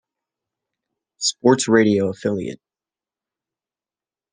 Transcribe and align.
Sports 1.19 1.67
Radio 1.67 2.09
affiliate. 2.09 2.59